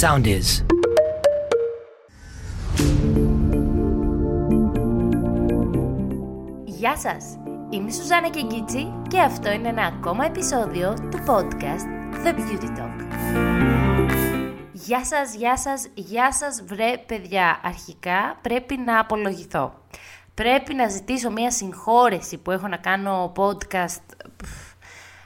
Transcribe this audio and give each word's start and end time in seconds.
Sound 0.00 0.26
is. 0.26 0.64
Γεια 6.64 6.96
σας! 6.96 7.38
Είμαι 7.70 7.88
η 7.88 7.92
Σουζάνα 7.92 8.28
Κεγκίτσι 8.28 8.92
και 9.08 9.20
αυτό 9.20 9.52
είναι 9.52 9.68
ένα 9.68 9.82
ακόμα 9.82 10.24
επεισόδιο 10.24 10.94
του 11.10 11.18
podcast 11.26 11.86
The 12.24 12.34
Beauty 12.34 12.78
Talk. 12.78 13.04
Γεια 14.72 15.04
σας, 15.04 15.34
γεια 15.34 15.56
σας, 15.58 15.88
γεια 15.94 16.32
σας 16.32 16.62
βρε 16.66 16.98
παιδιά. 17.06 17.60
Αρχικά 17.62 18.38
πρέπει 18.42 18.76
να 18.76 18.98
απολογηθώ. 18.98 19.74
Πρέπει 20.34 20.74
να 20.74 20.88
ζητήσω 20.88 21.30
μια 21.30 21.50
συγχώρεση 21.50 22.38
που 22.38 22.50
έχω 22.50 22.68
να 22.68 22.76
κάνω 22.76 23.32
podcast 23.36 24.02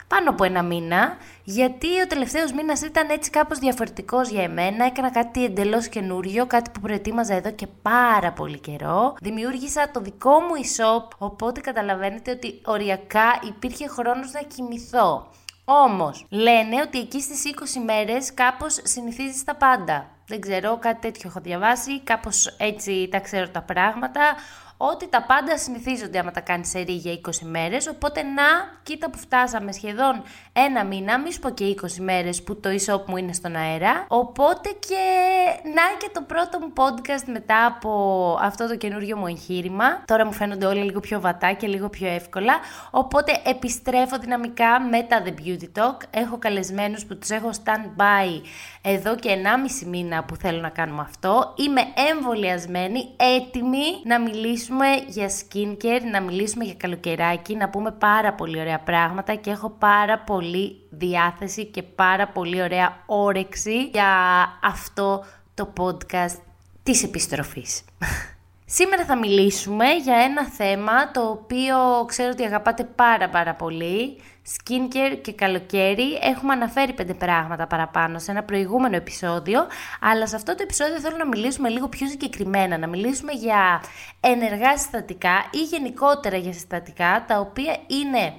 πάνω 0.08 0.30
από 0.30 0.44
ένα 0.44 0.62
μήνα, 0.62 1.16
γιατί 1.44 2.00
ο 2.00 2.06
τελευταίος 2.06 2.52
μήνας 2.52 2.82
ήταν 2.82 3.10
έτσι 3.10 3.30
κάπως 3.30 3.58
διαφορετικός 3.58 4.28
για 4.28 4.42
εμένα. 4.42 4.84
Έκανα 4.84 5.10
κάτι 5.10 5.44
εντελώς 5.44 5.88
καινούριο, 5.88 6.46
κάτι 6.46 6.70
που 6.70 6.80
προετοίμαζα 6.80 7.34
εδώ 7.34 7.50
και 7.50 7.66
πάρα 7.82 8.32
πολύ 8.32 8.58
καιρό. 8.58 9.16
Δημιούργησα 9.20 9.90
το 9.90 10.00
δικό 10.00 10.30
μου 10.30 10.54
e-shop, 10.62 11.08
οπότε 11.18 11.60
καταλαβαίνετε 11.60 12.30
ότι 12.30 12.60
οριακά 12.64 13.40
υπήρχε 13.46 13.88
χρόνος 13.88 14.32
να 14.32 14.40
κοιμηθώ. 14.40 15.30
Όμως, 15.64 16.26
λένε 16.28 16.80
ότι 16.86 16.98
εκεί 16.98 17.20
στις 17.20 17.42
20 17.44 17.80
μέρες 17.84 18.34
κάπως 18.34 18.80
συνηθίζεις 18.82 19.44
τα 19.44 19.54
πάντα. 19.54 20.06
Δεν 20.26 20.40
ξέρω, 20.40 20.76
κάτι 20.76 21.00
τέτοιο 21.00 21.28
έχω 21.28 21.40
διαβάσει, 21.40 22.00
κάπως 22.00 22.46
έτσι 22.58 23.08
τα 23.10 23.20
ξέρω 23.20 23.48
τα 23.48 23.62
πράγματα 23.62 24.20
ότι 24.80 25.08
τα 25.08 25.22
πάντα 25.22 25.58
συνηθίζονται 25.58 26.18
άμα 26.18 26.30
τα 26.30 26.40
κάνεις 26.40 26.68
σε 26.68 26.80
για 26.80 27.20
20 27.26 27.30
μέρες, 27.42 27.86
οπότε 27.86 28.22
να, 28.22 28.42
κοίτα 28.82 29.10
που 29.10 29.18
φτάσαμε 29.18 29.72
σχεδόν 29.72 30.22
ένα 30.52 30.84
μήνα, 30.84 31.20
μη 31.20 31.32
σου 31.32 31.40
πω 31.40 31.50
και 31.50 31.74
20 31.82 31.86
μέρες 31.98 32.42
που 32.42 32.60
το 32.60 32.68
e-shop 32.68 33.04
μου 33.06 33.16
είναι 33.16 33.32
στον 33.32 33.56
αέρα, 33.56 34.04
οπότε 34.08 34.68
και 34.68 35.04
να 35.64 35.82
και 35.98 36.10
το 36.12 36.22
πρώτο 36.22 36.58
μου 36.58 36.72
podcast 36.76 37.24
μετά 37.26 37.66
από 37.66 38.38
αυτό 38.40 38.68
το 38.68 38.76
καινούριο 38.76 39.16
μου 39.16 39.26
εγχείρημα. 39.26 40.04
Τώρα 40.04 40.26
μου 40.26 40.32
φαίνονται 40.32 40.66
όλα 40.66 40.84
λίγο 40.84 41.00
πιο 41.00 41.20
βατά 41.20 41.52
και 41.52 41.66
λίγο 41.66 41.88
πιο 41.88 42.08
εύκολα, 42.08 42.54
οπότε 42.90 43.40
επιστρέφω 43.44 44.18
δυναμικά 44.18 44.80
με 44.80 45.02
τα 45.02 45.22
The 45.24 45.28
Beauty 45.28 45.82
Talk. 45.82 45.96
Έχω 46.10 46.38
καλεσμένους 46.38 47.04
που 47.04 47.18
τους 47.18 47.30
έχω 47.30 47.50
stand 47.64 48.00
by 48.00 48.40
εδώ 48.82 49.16
και 49.16 49.30
1,5 49.82 49.86
μήνα 49.86 50.24
που 50.24 50.36
θέλω 50.36 50.60
να 50.60 50.68
κάνουμε 50.68 51.00
αυτό. 51.00 51.54
Είμαι 51.56 51.80
εμβολιασμένη, 52.10 53.08
έτοιμη 53.16 53.84
να 54.04 54.20
μιλήσω 54.20 54.67
μιλήσουμε 54.70 55.04
για 55.08 55.28
skincare, 55.28 56.10
να 56.10 56.20
μιλήσουμε 56.20 56.64
για 56.64 56.74
καλοκαιράκι, 56.74 57.56
να 57.56 57.68
πούμε 57.68 57.92
πάρα 57.92 58.34
πολύ 58.34 58.60
ωραία 58.60 58.78
πράγματα 58.78 59.34
και 59.34 59.50
έχω 59.50 59.70
πάρα 59.70 60.18
πολύ 60.18 60.86
διάθεση 60.90 61.66
και 61.66 61.82
πάρα 61.82 62.28
πολύ 62.28 62.62
ωραία 62.62 63.02
όρεξη 63.06 63.84
για 63.84 64.06
αυτό 64.62 65.24
το 65.54 65.72
podcast 65.76 66.38
της 66.82 67.02
επιστροφής. 67.02 67.82
Σήμερα 68.70 69.04
θα 69.04 69.16
μιλήσουμε 69.16 69.92
για 69.92 70.16
ένα 70.16 70.44
θέμα 70.44 71.10
το 71.10 71.20
οποίο 71.20 72.04
ξέρω 72.06 72.30
ότι 72.30 72.44
αγαπάτε 72.44 72.84
πάρα 72.84 73.28
πάρα 73.28 73.54
πολύ. 73.54 74.22
Skincare 74.46 75.18
και 75.22 75.32
καλοκαίρι. 75.32 76.18
Έχουμε 76.22 76.52
αναφέρει 76.52 76.92
πέντε 76.92 77.14
πράγματα 77.14 77.66
παραπάνω 77.66 78.18
σε 78.18 78.30
ένα 78.30 78.42
προηγούμενο 78.42 78.96
επεισόδιο, 78.96 79.66
αλλά 80.00 80.26
σε 80.26 80.36
αυτό 80.36 80.54
το 80.54 80.62
επεισόδιο 80.62 81.00
θέλω 81.00 81.16
να 81.16 81.26
μιλήσουμε 81.26 81.68
λίγο 81.68 81.88
πιο 81.88 82.08
συγκεκριμένα, 82.08 82.78
να 82.78 82.86
μιλήσουμε 82.86 83.32
για 83.32 83.82
ενεργά 84.20 84.78
συστατικά 84.78 85.44
ή 85.50 85.62
γενικότερα 85.62 86.36
για 86.36 86.52
συστατικά, 86.52 87.24
τα 87.28 87.38
οποία 87.38 87.76
είναι 87.86 88.34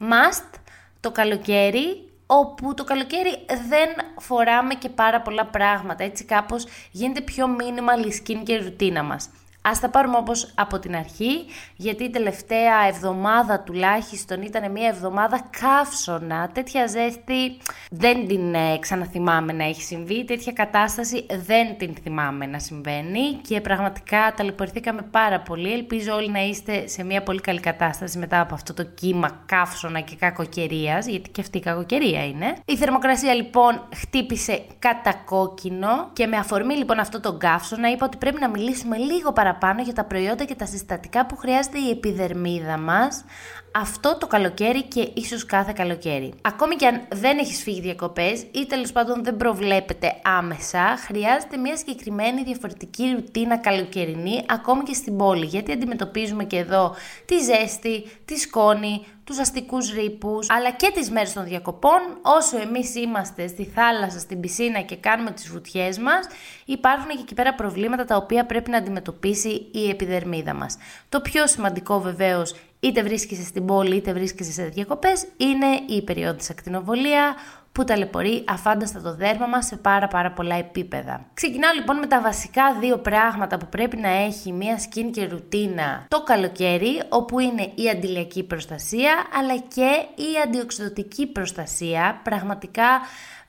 must 0.00 0.58
το 1.00 1.10
καλοκαίρι, 1.10 2.08
όπου 2.26 2.74
το 2.74 2.84
καλοκαίρι 2.84 3.30
δεν 3.68 3.88
φοράμε 4.18 4.74
και 4.74 4.88
πάρα 4.88 5.20
πολλά 5.20 5.46
πράγματα, 5.46 6.04
έτσι 6.04 6.24
κάπως 6.24 6.66
γίνεται 6.90 7.20
πιο 7.20 7.46
minimal 7.58 8.06
η 8.06 8.22
skincare 8.22 8.60
ρουτίνα 8.62 9.02
μας. 9.02 9.28
Ας 9.62 9.80
τα 9.80 9.88
πάρουμε 9.88 10.16
όπως 10.16 10.52
από 10.54 10.78
την 10.78 10.96
αρχή, 10.96 11.44
γιατί 11.76 12.04
η 12.04 12.10
τελευταία 12.10 12.86
εβδομάδα 12.88 13.60
τουλάχιστον 13.60 14.42
ήταν 14.42 14.70
μια 14.70 14.88
εβδομάδα 14.88 15.40
καύσωνα, 15.60 16.50
τέτοια 16.52 16.86
ζέστη 16.86 17.56
δεν 17.90 18.26
την 18.28 18.54
ε, 18.54 18.78
ξαναθυμάμαι 18.78 19.52
να 19.52 19.64
έχει 19.64 19.82
συμβεί, 19.82 20.24
τέτοια 20.24 20.52
κατάσταση 20.52 21.26
δεν 21.44 21.76
την 21.78 21.94
θυμάμαι 22.02 22.46
να 22.46 22.58
συμβαίνει 22.58 23.34
και 23.48 23.60
πραγματικά 23.60 24.34
ταλαιπωρηθήκαμε 24.36 25.02
πάρα 25.02 25.40
πολύ. 25.40 25.72
Ελπίζω 25.72 26.14
όλοι 26.14 26.30
να 26.30 26.40
είστε 26.40 26.86
σε 26.88 27.04
μια 27.04 27.22
πολύ 27.22 27.40
καλή 27.40 27.60
κατάσταση 27.60 28.18
μετά 28.18 28.40
από 28.40 28.54
αυτό 28.54 28.74
το 28.74 28.84
κύμα 28.84 29.42
καύσωνα 29.46 30.00
και 30.00 30.16
κακοκαιρίας, 30.16 31.06
γιατί 31.06 31.30
και 31.30 31.40
αυτή 31.40 31.58
η 31.58 31.60
κακοκαιρία 31.60 32.26
είναι. 32.26 32.56
Η 32.64 32.76
θερμοκρασία 32.76 33.34
λοιπόν 33.34 33.82
χτύπησε 33.94 34.62
κατά 34.78 35.14
κόκκινο 35.24 36.10
και 36.12 36.26
με 36.26 36.36
αφορμή 36.36 36.74
λοιπόν 36.74 36.98
αυτό 36.98 37.20
το 37.20 37.36
καύσωνα 37.36 37.90
είπα 37.90 38.06
ότι 38.06 38.16
πρέπει 38.16 38.40
να 38.40 38.48
μιλήσουμε 38.48 38.96
λίγο 38.96 39.32
παραπάνω 39.32 39.48
παραπάνω 39.50 39.82
για 39.82 39.92
τα 39.92 40.04
προϊόντα 40.04 40.44
και 40.44 40.54
τα 40.54 40.66
συστατικά 40.66 41.26
που 41.26 41.36
χρειάζεται 41.36 41.78
η 41.78 41.90
επιδερμίδα 41.90 42.78
μας 42.78 43.24
αυτό 43.72 44.16
το 44.20 44.26
καλοκαίρι 44.26 44.82
και 44.82 45.10
ίσως 45.14 45.46
κάθε 45.46 45.72
καλοκαίρι. 45.74 46.34
Ακόμη 46.42 46.76
και 46.76 46.86
αν 46.86 47.00
δεν 47.12 47.38
έχεις 47.38 47.62
φύγει 47.62 47.80
διακοπές 47.80 48.46
ή 48.50 48.66
τέλος 48.66 48.92
πάντων 48.92 49.24
δεν 49.24 49.36
προβλέπετε 49.36 50.20
άμεσα, 50.22 50.96
χρειάζεται 51.06 51.56
μια 51.56 51.76
συγκεκριμένη 51.76 52.42
διαφορετική 52.42 53.12
ρουτίνα 53.14 53.56
καλοκαιρινή 53.56 54.44
ακόμη 54.48 54.82
και 54.82 54.94
στην 54.94 55.16
πόλη, 55.16 55.44
γιατί 55.44 55.72
αντιμετωπίζουμε 55.72 56.44
και 56.44 56.56
εδώ 56.56 56.94
τη 57.24 57.38
ζέστη, 57.38 58.10
τη 58.24 58.36
σκόνη, 58.36 59.06
τους 59.24 59.38
αστικούς 59.38 59.92
ρήπους, 59.92 60.50
αλλά 60.50 60.70
και 60.70 60.90
τις 60.94 61.10
μέρες 61.10 61.32
των 61.32 61.44
διακοπών, 61.44 62.00
όσο 62.22 62.58
εμείς 62.58 62.94
είμαστε 62.94 63.46
στη 63.46 63.64
θάλασσα, 63.64 64.18
στην 64.18 64.40
πισίνα 64.40 64.80
και 64.80 64.96
κάνουμε 64.96 65.30
τις 65.30 65.48
βουτιές 65.48 65.98
μας, 65.98 66.26
υπάρχουν 66.64 67.08
και 67.08 67.18
εκεί 67.20 67.34
πέρα 67.34 67.54
προβλήματα 67.54 68.04
τα 68.04 68.16
οποία 68.16 68.46
πρέπει 68.46 68.70
να 68.70 68.76
αντιμετωπίσει 68.76 69.68
η 69.72 69.88
επιδερμίδα 69.88 70.54
μας. 70.54 70.76
Το 71.08 71.20
πιο 71.20 71.46
σημαντικό 71.46 72.00
βεβαίως 72.00 72.54
είτε 72.80 73.02
βρίσκεσαι 73.02 73.42
στην 73.42 73.64
πόλη 73.64 73.96
είτε 73.96 74.12
βρίσκεσαι 74.12 74.52
σε 74.52 74.64
διακοπές, 74.64 75.26
είναι 75.36 75.66
η 75.88 76.02
περίοδος 76.02 76.50
ακτινοβολία 76.50 77.34
που 77.72 77.84
ταλαιπωρεί 77.84 78.44
αφάνταστα 78.48 79.00
το 79.00 79.14
δέρμα 79.14 79.46
μας 79.46 79.66
σε 79.66 79.76
πάρα 79.76 80.08
πάρα 80.08 80.30
πολλά 80.30 80.54
επίπεδα. 80.54 81.24
Ξεκινάω 81.34 81.72
λοιπόν 81.74 81.98
με 81.98 82.06
τα 82.06 82.20
βασικά 82.20 82.74
δύο 82.80 82.98
πράγματα 82.98 83.58
που 83.58 83.66
πρέπει 83.66 83.96
να 83.96 84.08
έχει 84.08 84.52
μια 84.52 84.78
skin 84.78 85.10
και 85.12 85.26
ρουτίνα 85.26 86.04
το 86.08 86.22
καλοκαίρι, 86.22 87.02
όπου 87.08 87.38
είναι 87.38 87.72
η 87.74 87.88
αντιλιακή 87.88 88.42
προστασία 88.42 89.12
αλλά 89.38 89.58
και 89.58 90.22
η 90.22 90.40
αντιοξυδοτική 90.44 91.26
προστασία. 91.26 92.20
Πραγματικά 92.22 93.00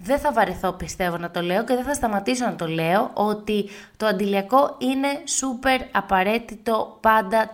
δεν 0.03 0.19
θα 0.19 0.31
βαρεθώ 0.31 0.71
πιστεύω 0.71 1.17
να 1.17 1.31
το 1.31 1.41
λέω 1.41 1.63
και 1.63 1.75
δεν 1.75 1.83
θα 1.83 1.93
σταματήσω 1.93 2.45
να 2.45 2.55
το 2.55 2.67
λέω 2.67 3.11
ότι 3.13 3.69
το 3.97 4.05
αντιλιακό 4.05 4.75
είναι 4.77 5.07
super 5.41 5.85
απαραίτητο 5.91 6.97
πάντα 7.01 7.51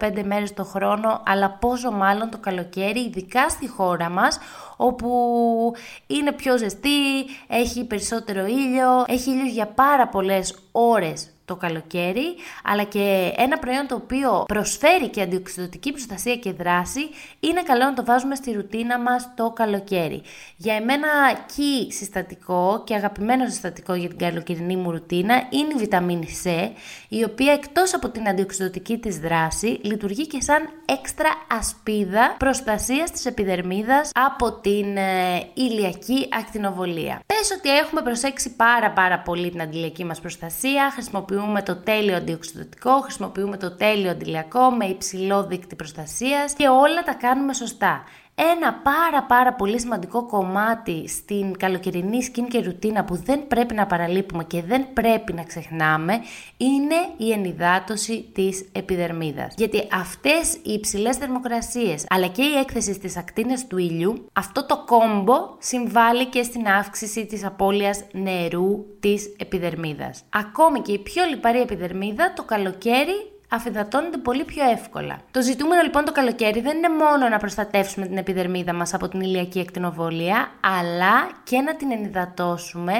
365 0.00 0.22
μέρες 0.24 0.54
το 0.54 0.64
χρόνο 0.64 1.22
αλλά 1.26 1.50
πόσο 1.50 1.90
μάλλον 1.90 2.30
το 2.30 2.38
καλοκαίρι 2.38 3.00
ειδικά 3.00 3.48
στη 3.48 3.68
χώρα 3.68 4.08
μας 4.08 4.38
όπου 4.76 5.72
είναι 6.06 6.32
πιο 6.32 6.58
ζεστή, 6.58 7.24
έχει 7.46 7.84
περισσότερο 7.84 8.46
ήλιο, 8.46 9.04
έχει 9.06 9.30
ήλιο 9.30 9.46
για 9.46 9.66
πάρα 9.66 10.08
πολλές 10.08 10.58
ώρες 10.72 11.35
το 11.46 11.56
καλοκαίρι, 11.56 12.34
αλλά 12.64 12.82
και 12.82 13.32
ένα 13.36 13.58
προϊόν 13.58 13.86
το 13.86 13.94
οποίο 13.94 14.44
προσφέρει 14.48 15.08
και 15.08 15.22
αντιοξυδοτική 15.22 15.90
προστασία 15.90 16.36
και 16.36 16.52
δράση, 16.52 17.00
είναι 17.40 17.62
καλό 17.62 17.84
να 17.84 17.94
το 17.94 18.04
βάζουμε 18.04 18.34
στη 18.34 18.52
ρουτίνα 18.52 18.98
μας 18.98 19.30
το 19.36 19.50
καλοκαίρι. 19.50 20.22
Για 20.56 20.74
εμένα 20.74 21.08
key 21.48 21.86
συστατικό 21.88 22.82
και 22.86 22.94
αγαπημένο 22.94 23.48
συστατικό 23.48 23.94
για 23.94 24.08
την 24.08 24.18
καλοκαιρινή 24.18 24.76
μου 24.76 24.90
ρουτίνα 24.90 25.34
είναι 25.34 25.72
η 25.74 25.78
βιταμίνη 25.78 26.28
C, 26.44 26.70
η 27.08 27.24
οποία 27.24 27.52
εκτός 27.52 27.94
από 27.94 28.08
την 28.08 28.28
αντιοξυδοτική 28.28 28.98
της 28.98 29.18
δράση, 29.18 29.78
λειτουργεί 29.82 30.26
και 30.26 30.40
σαν 30.40 30.68
έξτρα 30.84 31.28
ασπίδα 31.58 32.34
προστασίας 32.38 33.10
της 33.10 33.26
επιδερμίδας 33.26 34.10
από 34.14 34.52
την 34.52 34.96
ε, 34.96 35.48
ηλιακή 35.54 36.28
ακτινοβολία. 36.38 37.20
Πες 37.26 37.50
ότι 37.58 37.76
έχουμε 37.76 38.02
προσέξει 38.02 38.56
πάρα 38.56 38.90
πάρα 38.90 39.18
πολύ 39.18 39.50
την 39.50 39.60
αντιλιακή 39.60 40.04
μας 40.04 40.20
προστασία, 40.20 40.90
χρησιμοποιούμε 40.92 41.34
χρησιμοποιούμε 41.40 41.62
το 41.62 41.76
τέλειο 41.76 42.16
αντιοξυδοτικό, 42.16 43.00
χρησιμοποιούμε 43.00 43.56
το 43.56 43.70
τέλειο 43.76 44.10
αντιλιακό 44.10 44.70
με 44.70 44.84
υψηλό 44.84 45.46
δίκτυ 45.46 45.76
προστασίας 45.76 46.52
και 46.52 46.68
όλα 46.68 47.02
τα 47.04 47.14
κάνουμε 47.14 47.54
σωστά. 47.54 48.04
Ένα 48.38 48.74
πάρα 48.74 49.22
πάρα 49.22 49.52
πολύ 49.52 49.80
σημαντικό 49.80 50.26
κομμάτι 50.26 51.08
στην 51.08 51.56
καλοκαιρινή 51.58 52.18
skin 52.22 52.44
και 52.48 52.60
ρουτίνα 52.60 53.04
που 53.04 53.16
δεν 53.16 53.46
πρέπει 53.46 53.74
να 53.74 53.86
παραλείπουμε 53.86 54.44
και 54.44 54.62
δεν 54.62 54.92
πρέπει 54.92 55.32
να 55.32 55.42
ξεχνάμε 55.42 56.12
είναι 56.56 56.94
η 57.16 57.32
ενυδάτωση 57.32 58.30
της 58.34 58.68
επιδερμίδας. 58.72 59.54
Γιατί 59.56 59.88
αυτές 59.92 60.54
οι 60.54 60.72
υψηλές 60.72 61.16
θερμοκρασίες 61.16 62.04
αλλά 62.08 62.26
και 62.26 62.42
η 62.42 62.58
έκθεση 62.58 62.92
στις 62.92 63.16
ακτίνες 63.16 63.66
του 63.66 63.78
ήλιου, 63.78 64.26
αυτό 64.32 64.66
το 64.66 64.84
κόμπο 64.86 65.34
συμβάλλει 65.58 66.26
και 66.26 66.42
στην 66.42 66.66
αύξηση 66.66 67.26
της 67.26 67.44
απώλειας 67.44 68.04
νερού 68.12 68.84
της 69.00 69.34
επιδερμίδας. 69.38 70.22
Ακόμη 70.28 70.80
και 70.80 70.92
η 70.92 70.98
πιο 70.98 71.24
λιπαρή 71.24 71.60
επιδερμίδα 71.60 72.32
το 72.32 72.42
καλοκαίρι 72.42 73.35
αφυδατώνονται 73.48 74.16
πολύ 74.16 74.44
πιο 74.44 74.70
εύκολα. 74.70 75.18
Το 75.30 75.42
ζητούμενο 75.42 75.82
λοιπόν 75.82 76.04
το 76.04 76.12
καλοκαίρι 76.12 76.60
δεν 76.60 76.76
είναι 76.76 76.88
μόνο 76.88 77.28
να 77.28 77.38
προστατεύσουμε 77.38 78.06
την 78.06 78.16
επιδερμίδα 78.16 78.72
μας 78.72 78.94
από 78.94 79.08
την 79.08 79.20
ηλιακή 79.20 79.58
εκτινοβολία, 79.58 80.48
αλλά 80.60 81.30
και 81.44 81.60
να 81.60 81.76
την 81.76 81.92
ενυδατώσουμε 81.92 82.92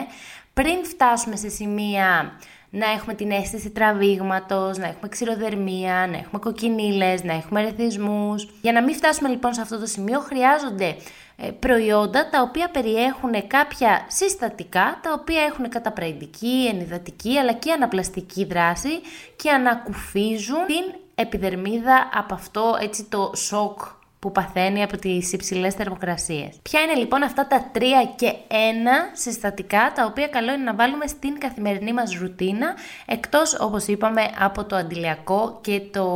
πριν 0.53 0.85
φτάσουμε 0.85 1.37
σε 1.37 1.49
σημεία 1.49 2.33
να 2.71 2.91
έχουμε 2.91 3.15
την 3.15 3.31
αίσθηση 3.31 3.71
τραβήγματος, 3.71 4.79
να 4.79 4.87
έχουμε 4.87 5.09
ξηροδερμία, 5.09 6.09
να 6.11 6.17
έχουμε 6.17 6.39
κοκκινίλες, 6.41 7.25
να 7.25 7.33
έχουμε 7.33 7.63
ρεθισμούς. 7.63 8.49
Για 8.63 8.73
να 8.73 8.83
μην 8.83 8.95
φτάσουμε 8.95 9.29
λοιπόν 9.29 9.55
σε 9.55 9.61
αυτό 9.61 9.79
το 9.79 9.87
σημείο 9.87 10.21
χρειάζονται 10.21 10.97
ε, 11.37 11.51
προϊόντα 11.51 12.29
τα 12.29 12.43
οποία 12.43 12.71
περιέχουν 12.71 13.47
κάποια 13.47 14.07
συστατικά, 14.09 15.01
τα 15.03 15.13
οποία 15.21 15.43
έχουν 15.43 15.69
καταπραϊντική, 15.69 16.69
ενυδατική 16.73 17.39
αλλά 17.39 17.53
και 17.53 17.73
αναπλαστική 17.73 18.45
δράση 18.45 19.01
και 19.37 19.51
ανακουφίζουν 19.51 20.67
την 20.67 21.01
επιδερμίδα 21.15 22.11
από 22.15 22.35
αυτό 22.35 22.79
έτσι 22.81 23.05
το 23.05 23.33
σοκ 23.35 23.81
που 24.19 24.33
παθαίνει 24.33 24.83
από 24.83 24.97
τις 24.97 25.33
υψηλές 25.33 25.75
θερμοκρασίες. 25.75 26.59
Ποια 26.63 26.81
είναι 26.81 26.95
λοιπόν 26.95 27.23
αυτά 27.23 27.47
τα 27.47 27.71
τρία 27.73 28.13
και 28.17 28.33
ένα 28.49 29.11
συστατικά 29.13 29.93
τα 29.95 30.05
οποία 30.05 30.29
καλό 30.29 30.53
είναι 30.53 30.63
να 30.63 30.75
βάλουμε 30.75 31.07
στην 31.07 31.39
καθημερινή 31.39 31.93
μας 31.93 32.19
ρουτίνα 32.21 32.75
εκτός 33.07 33.61
όπως 33.61 33.87
είπαμε 33.87 34.23
από 34.39 34.65
το 34.65 34.77
αντιλιακό 34.77 35.59
και 35.61 35.81
το 35.93 36.07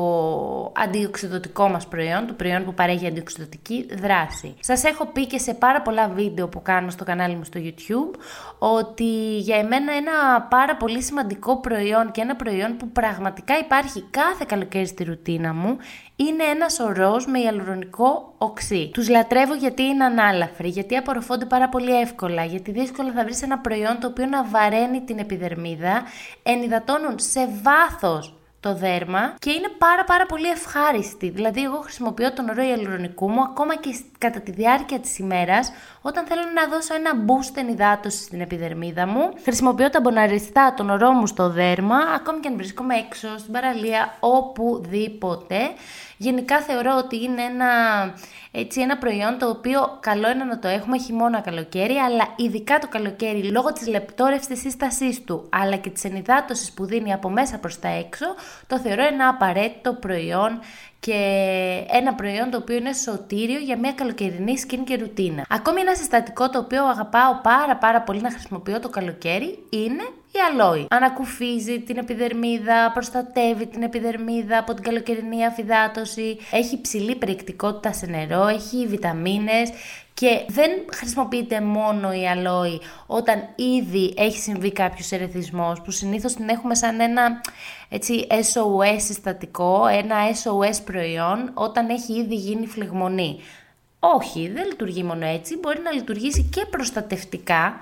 αντιοξυδοτικό 0.76 1.68
μας 1.68 1.86
προϊόν, 1.86 2.26
το 2.26 2.32
προϊόν 2.32 2.64
που 2.64 2.74
παρέχει 2.74 3.06
αντιοξυδοτική 3.06 3.86
δράση. 3.94 4.54
Σας 4.60 4.84
έχω 4.84 5.06
πει 5.06 5.26
και 5.26 5.38
σε 5.38 5.54
πάρα 5.54 5.82
πολλά 5.82 6.08
βίντεο 6.08 6.48
που 6.48 6.62
κάνω 6.62 6.90
στο 6.90 7.04
κανάλι 7.04 7.34
μου 7.34 7.44
στο 7.44 7.60
YouTube 7.62 8.18
ότι 8.58 9.38
για 9.38 9.56
εμένα 9.56 9.92
ένα 9.92 10.42
πάρα 10.42 10.76
πολύ 10.76 11.02
σημαντικό 11.02 11.60
προϊόν 11.60 12.10
και 12.10 12.20
ένα 12.20 12.36
προϊόν 12.36 12.76
που 12.76 12.88
πραγματικά 12.88 13.58
υπάρχει 13.58 14.04
κάθε 14.10 14.44
καλοκαίρι 14.48 14.86
στη 14.86 15.04
ρουτίνα 15.04 15.54
μου 15.54 15.76
είναι 16.16 16.44
ένας 16.44 16.78
ορό 16.78 17.16
με 17.26 17.40
ιαλουρονικό 17.40 17.89
οξύ. 18.38 18.90
Τους 18.92 19.08
λατρεύω 19.08 19.54
γιατί 19.54 19.82
είναι 19.82 20.04
ανάλαφροι, 20.04 20.68
γιατί 20.68 20.96
απορροφώνται 20.96 21.44
πάρα 21.44 21.68
πολύ 21.68 22.00
εύκολα, 22.00 22.44
γιατί 22.44 22.70
δύσκολα 22.70 23.12
θα 23.12 23.24
βρεις 23.24 23.42
ένα 23.42 23.58
προϊόν 23.58 24.00
το 24.00 24.06
οποίο 24.06 24.26
να 24.26 24.44
βαραίνει 24.44 25.00
την 25.00 25.18
επιδερμίδα, 25.18 26.02
ενυδατώνουν 26.42 27.18
σε 27.18 27.48
βάθος 27.62 28.39
το 28.60 28.74
δέρμα 28.74 29.34
και 29.38 29.50
είναι 29.50 29.68
πάρα 29.78 30.04
πάρα 30.04 30.26
πολύ 30.26 30.48
ευχάριστη. 30.48 31.30
Δηλαδή 31.30 31.62
εγώ 31.62 31.80
χρησιμοποιώ 31.80 32.32
τον 32.32 32.48
ορό 32.48 32.62
ιαλουρονικού 32.62 33.30
μου 33.30 33.42
ακόμα 33.42 33.76
και 33.76 33.94
κατά 34.18 34.40
τη 34.40 34.50
διάρκεια 34.50 34.98
της 35.00 35.18
ημέρας 35.18 35.72
όταν 36.02 36.26
θέλω 36.26 36.42
να 36.54 36.66
δώσω 36.68 36.94
ένα 36.94 37.10
boost 37.26 37.56
ενυδάτωση 37.56 38.22
στην 38.22 38.40
επιδερμίδα 38.40 39.06
μου. 39.06 39.32
Χρησιμοποιώ 39.42 39.90
τα 39.90 40.00
μποναριστά 40.00 40.74
τον 40.76 40.90
ορό 40.90 41.12
μου 41.12 41.26
στο 41.26 41.50
δέρμα 41.50 41.96
ακόμη 41.96 42.40
και 42.40 42.48
αν 42.48 42.56
βρίσκομαι 42.56 42.94
έξω, 42.94 43.38
στην 43.38 43.52
παραλία, 43.52 44.16
οπουδήποτε. 44.20 45.56
Γενικά 46.16 46.60
θεωρώ 46.60 46.96
ότι 46.96 47.22
είναι 47.22 47.42
ένα, 47.42 47.66
έτσι, 48.50 48.80
ένα 48.80 48.98
προϊόν 48.98 49.38
το 49.38 49.48
οποίο 49.48 49.98
καλό 50.00 50.30
είναι 50.30 50.44
να 50.44 50.58
το 50.58 50.68
έχουμε 50.68 50.98
χειμώνα 50.98 51.40
καλοκαίρι, 51.40 51.94
αλλά 51.94 52.24
ειδικά 52.36 52.78
το 52.78 52.88
καλοκαίρι 52.88 53.42
λόγω 53.42 53.72
της 53.72 53.86
λεπτόρευσης 53.86 54.60
σύστασής 54.60 55.24
του, 55.24 55.48
αλλά 55.50 55.76
και 55.76 55.90
της 55.90 56.04
ενυδάτωσης 56.04 56.72
που 56.72 56.84
δίνει 56.84 57.12
από 57.12 57.28
μέσα 57.28 57.58
προς 57.58 57.78
τα 57.78 57.88
έξω, 57.88 58.26
το 58.66 58.78
θεωρώ 58.78 59.04
ένα 59.04 59.28
απαραίτητο 59.28 59.92
προϊόν 59.92 60.60
και 61.00 61.14
ένα 61.90 62.14
προϊόν 62.14 62.50
το 62.50 62.56
οποίο 62.56 62.76
είναι 62.76 62.92
σωτήριο 62.92 63.58
για 63.58 63.78
μια 63.78 63.92
καλοκαιρινή 63.92 64.54
skin 64.66 64.78
και 64.84 64.96
ρουτίνα. 64.96 65.46
Ακόμη 65.48 65.80
ένα 65.80 65.94
συστατικό 65.94 66.50
το 66.50 66.58
οποίο 66.58 66.86
αγαπάω 66.86 67.40
πάρα 67.42 67.76
πάρα 67.76 68.00
πολύ 68.02 68.20
να 68.20 68.30
χρησιμοποιώ 68.30 68.80
το 68.80 68.88
καλοκαίρι 68.88 69.64
είναι 69.70 70.02
η 70.32 70.38
αλόη. 70.50 70.86
Ανακουφίζει 70.90 71.80
την 71.80 71.96
επιδερμίδα, 71.96 72.90
προστατεύει 72.92 73.66
την 73.66 73.82
επιδερμίδα 73.82 74.58
από 74.58 74.74
την 74.74 74.84
καλοκαιρινή 74.84 75.46
αφυδάτωση, 75.46 76.38
έχει 76.50 76.80
ψηλή 76.80 77.14
περιεκτικότητα 77.14 77.92
σε 77.92 78.06
νερό, 78.06 78.46
έχει 78.46 78.86
βιταμίνες 78.86 79.70
και 80.14 80.44
δεν 80.48 80.70
χρησιμοποιείται 80.92 81.60
μόνο 81.60 82.12
η 82.12 82.28
αλόη 82.28 82.80
όταν 83.06 83.48
ήδη 83.54 84.14
έχει 84.16 84.38
συμβεί 84.38 84.72
κάποιος 84.72 85.12
ερεθισμός, 85.12 85.80
που 85.80 85.90
συνήθως 85.90 86.34
την 86.34 86.48
έχουμε 86.48 86.74
σαν 86.74 87.00
ένα 87.00 87.40
έτσι, 87.88 88.26
SOS 88.30 88.96
συστατικό, 88.96 89.86
ένα 89.86 90.16
SOS 90.42 90.84
προϊόν, 90.84 91.50
όταν 91.54 91.88
έχει 91.88 92.12
ήδη 92.12 92.34
γίνει 92.34 92.66
φλεγμονή. 92.66 93.40
Όχι, 93.98 94.50
δεν 94.54 94.66
λειτουργεί 94.66 95.02
μόνο 95.02 95.26
έτσι, 95.26 95.58
μπορεί 95.58 95.80
να 95.80 95.92
λειτουργήσει 95.92 96.42
και 96.42 96.66
προστατευτικά, 96.70 97.80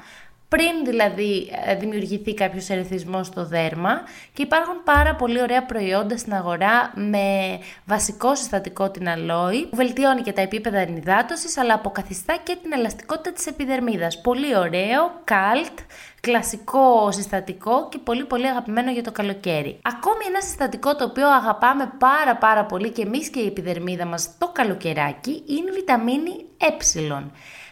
πριν 0.49 0.85
δηλαδή 0.85 1.51
ε, 1.67 1.75
δημιουργηθεί 1.75 2.35
κάποιος 2.35 2.69
ερεθισμός 2.69 3.27
στο 3.27 3.47
δέρμα 3.47 4.03
και 4.33 4.43
υπάρχουν 4.43 4.83
πάρα 4.85 5.15
πολύ 5.15 5.43
ωραία 5.43 5.65
προϊόντα 5.65 6.17
στην 6.17 6.35
αγορά 6.35 6.93
με 6.95 7.59
βασικό 7.85 8.35
συστατικό 8.35 8.91
την 8.91 9.09
αλόη 9.09 9.67
που 9.67 9.77
βελτιώνει 9.77 10.23
και 10.23 10.33
τα 10.33 10.41
επίπεδα 10.41 10.79
ενυδάτωσης 10.79 11.57
αλλά 11.57 11.75
αποκαθιστά 11.75 12.37
και 12.43 12.57
την 12.63 12.73
ελαστικότητα 12.73 13.33
της 13.33 13.47
επιδερμίδας. 13.47 14.21
Πολύ 14.21 14.57
ωραίο, 14.57 15.21
καλτ, 15.25 15.79
κλασικό 16.21 17.13
συστατικό 17.13 17.89
και 17.89 17.99
πολύ 17.99 18.25
πολύ 18.25 18.47
αγαπημένο 18.49 18.91
για 18.91 19.03
το 19.03 19.13
καλοκαίρι. 19.13 19.79
Ακόμη 19.83 20.25
ένα 20.29 20.41
συστατικό 20.41 20.97
το 20.97 21.05
οποίο 21.05 21.29
αγαπάμε 21.29 21.93
πάρα 21.99 22.37
πάρα 22.37 22.65
πολύ 22.65 22.91
και 22.91 23.03
εμείς 23.03 23.29
και 23.29 23.41
η 23.41 23.47
επιδερμίδα 23.47 24.07
μας 24.07 24.39
το 24.39 24.49
καλοκαιράκι 24.53 25.43
είναι 25.47 25.71
η 25.71 25.73
βιταμίνη 25.73 26.47
ε. 26.59 26.67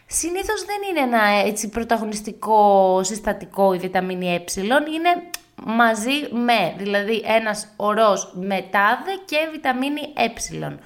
Συνήθως 0.06 0.64
δεν 0.64 0.76
είναι 0.90 1.00
ένα 1.00 1.22
έτσι 1.46 1.68
πρωταγωνιστικό 1.68 3.00
συστατικό 3.04 3.74
η 3.74 3.78
βιταμίνη 3.78 4.34
ε, 4.34 4.44
είναι 4.86 5.30
μαζί 5.64 6.28
με, 6.30 6.74
δηλαδή 6.76 7.22
ένας 7.24 7.72
ορός 7.76 8.32
με 8.34 8.68
τάδε 8.70 9.12
και 9.24 9.36
βιταμίνη 9.52 10.00
ε. 10.14 10.78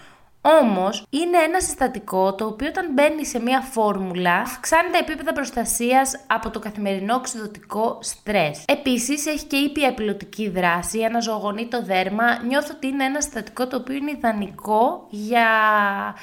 Όμως 0.42 1.06
είναι 1.10 1.38
ένα 1.38 1.60
συστατικό 1.60 2.34
το 2.34 2.46
οποίο 2.46 2.68
όταν 2.68 2.92
μπαίνει 2.92 3.26
σε 3.26 3.40
μια 3.40 3.60
φόρμουλα 3.60 4.34
αυξάνει 4.34 4.90
τα 4.90 4.98
επίπεδα 4.98 5.32
προστασίας 5.32 6.20
από 6.26 6.50
το 6.50 6.58
καθημερινό 6.58 7.14
οξυδοτικό 7.14 7.98
στρες. 8.00 8.64
Επίσης 8.66 9.26
έχει 9.26 9.44
και 9.44 9.56
ήπια 9.56 9.88
επιλοτική 9.88 10.48
δράση, 10.48 11.04
αναζωογονεί 11.04 11.66
το 11.66 11.82
δέρμα. 11.82 12.42
Νιώθω 12.46 12.72
ότι 12.74 12.86
είναι 12.86 13.04
ένα 13.04 13.20
συστατικό 13.20 13.66
το 13.66 13.76
οποίο 13.76 13.94
είναι 13.94 14.10
ιδανικό 14.10 15.06
για 15.10 15.46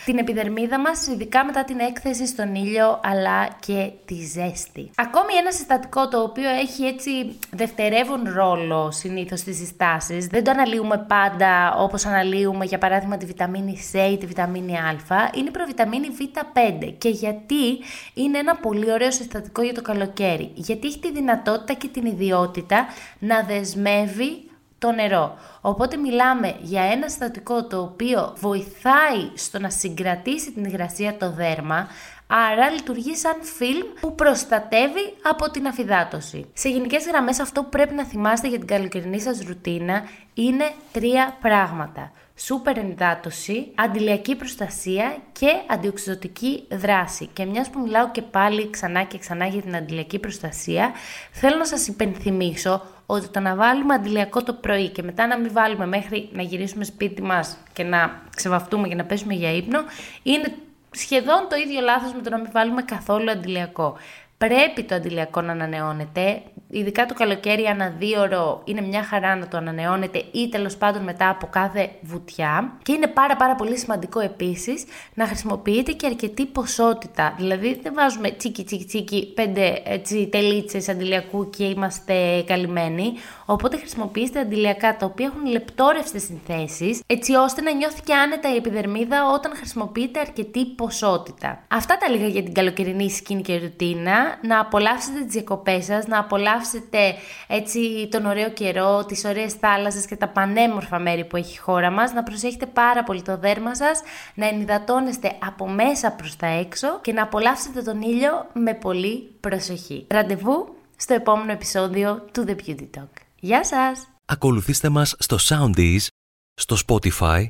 την 0.06 0.18
επιδερμίδα 0.18 0.80
μας, 0.80 1.08
ειδικά 1.08 1.46
μετά 1.46 1.64
την 1.64 1.80
έκθεση 1.80 2.28
στον 2.28 2.56
ήλιο 2.56 3.00
αλλά 3.04 3.48
και 3.60 3.92
τη 4.06 4.16
ζέστη. 4.16 4.92
Ακόμη 4.96 5.34
ένα 5.40 5.52
συστατικό 5.52 6.08
το 6.08 6.22
οποίο 6.22 6.50
έχει 6.50 6.84
έτσι 6.84 7.40
δευτερεύον 7.52 8.22
ρόλο 8.34 8.92
συνήθως 8.92 9.40
στις 9.40 9.58
συστάσεις. 9.58 10.28
Δεν 10.28 10.44
το 10.44 10.52
αναλύουμε 10.52 11.06
πάντα 11.08 11.76
όπως 11.78 12.06
αναλύουμε 12.06 12.66
για 12.66 12.78
παράδειγμα 12.78 13.18
τη 13.18 13.26
βιταμίνη 13.26 13.78
C 13.92 14.07
τη 14.16 14.26
βιταμίνη 14.26 14.78
Α, 14.78 14.96
είναι 15.36 15.48
η 15.48 15.52
προβιταμίνη 15.52 16.08
Β5. 16.20 16.94
Και 16.98 17.10
γιατί 17.10 17.80
είναι 18.14 18.38
ένα 18.38 18.56
πολύ 18.56 18.92
ωραίο 18.92 19.12
συστατικό 19.12 19.62
για 19.62 19.74
το 19.74 19.82
καλοκαίρι. 19.82 20.52
Γιατί 20.54 20.88
έχει 20.88 21.00
τη 21.00 21.12
δυνατότητα 21.12 21.74
και 21.74 21.88
την 21.88 22.06
ιδιότητα 22.06 22.86
να 23.20 23.44
δεσμεύει 23.44 24.48
το 24.80 24.92
νερό. 24.92 25.38
Οπότε 25.62 25.98
μιλάμε 25.98 26.56
για 26.62 26.84
ένα 26.84 27.10
συστατικό 27.10 27.64
το 27.68 27.82
οποίο 27.82 28.34
βοηθάει 28.40 29.30
στο 29.34 29.60
να 29.60 29.70
συγκρατήσει 29.70 30.52
την 30.52 30.64
υγρασία 30.64 31.18
το 31.18 31.32
δέρμα, 31.32 31.88
άρα 32.28 32.70
λειτουργεί 32.70 33.16
σαν 33.16 33.36
φιλμ 33.42 33.88
που 34.00 34.16
προστατεύει 34.16 35.14
από 35.24 35.52
την 35.52 35.68
αφυδάτωση. 35.68 36.50
Σε 36.54 36.70
γενικές 36.70 37.06
γραμμές 37.06 37.40
αυτό 37.40 37.64
που 37.64 37.70
πρέπει 37.70 37.94
να 37.94 38.06
θυμάστε 38.06 38.48
για 38.48 38.58
την 38.58 38.68
καλοκαιρινή 38.68 39.20
σας 39.20 39.42
ρουτίνα 39.48 40.04
είναι 40.34 40.72
τρία 40.92 41.38
πράγματα 41.42 42.12
σούπερ 42.38 42.78
ενυδάτωση, 42.78 43.72
αντιλιακή 43.76 44.36
προστασία 44.36 45.18
και 45.32 45.48
αντιοξυδοτική 45.68 46.64
δράση. 46.72 47.30
Και 47.34 47.46
μιας 47.46 47.70
που 47.70 47.80
μιλάω 47.80 48.12
και 48.12 48.22
πάλι 48.22 48.70
ξανά 48.70 49.04
και 49.04 49.18
ξανά 49.18 49.46
για 49.46 49.62
την 49.62 49.76
αντιλιακή 49.76 50.20
προστασία, 50.20 50.92
θέλω 51.32 51.58
να 51.58 51.66
σας 51.66 51.88
υπενθυμίσω 51.88 52.82
ότι 53.06 53.28
το 53.28 53.40
να 53.40 53.56
βάλουμε 53.56 53.94
αντιλιακό 53.94 54.44
το 54.44 54.54
πρωί 54.54 54.90
και 54.90 55.04
μετά 55.04 55.28
να 55.28 55.38
μην 55.38 55.52
βάλουμε 55.54 55.86
μέχρι 55.86 56.30
να 56.32 56.42
γυρίσουμε 56.42 56.84
σπίτι 56.84 57.22
μας 57.22 57.58
και 57.74 57.84
να 57.84 58.22
ξεβαφτούμε 58.36 58.88
και 58.88 58.96
να 58.96 59.06
πέσουμε 59.06 59.34
για 59.34 59.52
ύπνο, 59.52 59.80
είναι 60.24 60.54
σχεδόν 60.92 61.48
το 61.50 61.56
ίδιο 61.56 61.82
λάθος 61.82 62.14
με 62.14 62.22
το 62.22 62.30
να 62.30 62.38
μην 62.38 62.50
βάλουμε 62.52 62.82
καθόλου 62.82 63.32
αντιλιακό. 63.32 63.98
Πρέπει 64.38 64.84
το 64.84 64.96
αντιλιακό 64.96 65.42
να 65.42 65.52
ανανεώνεται, 65.52 66.42
ειδικά 66.70 67.06
το 67.06 67.14
καλοκαίρι 67.14 67.64
ένα 67.64 67.94
δίωρο 67.98 68.62
είναι 68.66 68.82
μια 68.82 69.04
χαρά 69.04 69.36
να 69.36 69.48
το 69.48 69.58
ανανεώνετε 69.58 70.24
ή 70.32 70.50
τέλος 70.50 70.78
πάντων 70.78 71.04
μετά 71.04 71.30
από 71.30 71.48
κάθε 71.52 71.90
βουτιά. 72.02 72.78
Και 72.84 72.92
είναι 72.92 73.08
πάρα 73.08 73.36
πάρα 73.36 73.56
πολύ 73.56 73.78
σημαντικό 73.78 74.20
επίσης 74.20 74.84
να 75.14 75.26
χρησιμοποιείτε 75.26 75.92
και 75.92 76.06
αρκετή 76.06 76.46
ποσότητα. 76.46 77.34
Δηλαδή 77.38 77.80
δεν 77.84 77.94
βάζουμε 77.94 78.32
τσίκι 78.32 78.64
τσίκι 78.64 78.86
τσίκι 78.86 79.32
πέντε 79.34 79.82
έτσι, 79.86 80.28
τελίτσες 80.28 80.90
αντιλιακού 80.90 81.50
και 81.50 81.64
είμαστε 81.64 82.44
καλυμμένοι. 82.48 83.14
Οπότε 83.46 83.78
χρησιμοποιήστε 83.78 84.40
αντιλιακά 84.40 84.98
τα 84.98 85.06
οποία 85.06 85.26
έχουν 85.26 85.46
λεπτόρευστες 85.46 86.24
συνθέσεις 86.24 87.02
έτσι 87.08 87.36
ώστε 87.36 87.62
να 87.62 87.72
νιώθει 87.72 88.02
και 88.02 88.14
άνετα 88.14 88.54
η 88.54 88.56
επιδερμίδα 88.56 89.32
όταν 89.34 89.56
χρησιμοποιείτε 89.56 90.20
αρκετή 90.20 90.66
ποσότητα. 90.66 91.64
Αυτά 91.68 91.98
τα 91.98 92.10
λίγα 92.10 92.28
για 92.28 92.44
την 92.44 92.54
καλοκαιρινή 92.54 93.10
skin 93.20 93.42
και 93.42 93.58
ρουτίνα. 93.58 94.38
Να 94.42 94.60
απολαύσετε 94.60 95.20
τις 95.20 95.34
διακοπές 95.34 95.86
σας, 95.86 96.08
να 96.08 96.20
απολαύσετε 96.20 96.56
απολαύσετε 96.58 97.16
έτσι 97.48 98.08
τον 98.12 98.26
ωραίο 98.26 98.50
καιρό, 98.52 99.06
τις 99.06 99.24
ωραίες 99.26 99.54
θάλασσες 99.54 100.06
και 100.06 100.16
τα 100.16 100.28
πανέμορφα 100.28 101.00
μέρη 101.00 101.26
που 101.26 101.36
έχει 101.38 101.54
η 101.54 101.58
χώρα 101.58 101.92
μας, 101.92 102.14
να 102.14 102.24
προσέχετε 102.24 102.66
πάρα 102.66 103.04
πολύ 103.04 103.22
το 103.22 103.38
δέρμα 103.38 103.76
σας, 103.76 104.02
να 104.36 104.48
ενυδατώνεστε 104.48 105.38
από 105.40 105.70
μέσα 105.70 106.12
προς 106.12 106.36
τα 106.36 106.48
έξω 106.48 107.00
και 107.02 107.14
να 107.14 107.24
απολαύσετε 107.24 107.82
τον 107.82 108.02
ήλιο 108.02 108.48
με 108.54 108.74
πολύ 108.74 109.36
προσοχή. 109.40 110.06
Ραντεβού 110.10 110.76
στο 110.96 111.14
επόμενο 111.14 111.52
επεισόδιο 111.52 112.26
του 112.32 112.46
The 112.48 112.56
Beauty 112.56 112.88
Talk. 112.98 113.10
Γεια 113.40 113.64
σας! 113.64 114.08
Ακολουθήστε 114.26 114.90
μας 114.90 115.16
στο 115.20 115.38
Soundees, 115.40 116.08
στο 116.54 116.78
Spotify, 116.88 117.46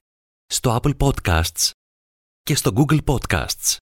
στο 0.45 0.79
Apple 0.81 0.97
Podcasts 0.97 1.71
και 2.43 2.55
στο 2.55 2.71
Google 2.75 2.99
Podcasts. 3.05 3.77